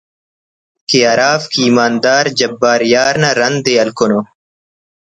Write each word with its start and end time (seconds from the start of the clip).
کہ 0.89 0.99
ہرافک 1.11 1.51
ایماندار 1.63 2.25
جبار 2.39 2.81
یار 2.93 3.13
نا 3.21 3.29
رند 3.39 3.63
ءِ 3.71 3.73
ہلکنو 3.81 4.19